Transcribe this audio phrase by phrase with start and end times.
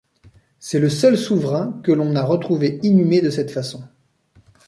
[0.57, 3.83] C'est le seul souverain que l'on a retrouvé inhumé de cette façon.